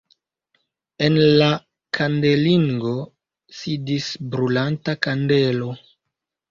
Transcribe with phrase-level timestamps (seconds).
[1.07, 1.49] En la
[1.99, 2.97] kandelingo
[3.61, 5.75] sidis brulanta kandelo.